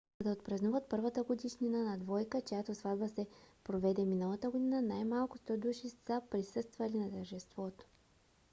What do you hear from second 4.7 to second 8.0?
най-малко 100 души са присъствали на тържеството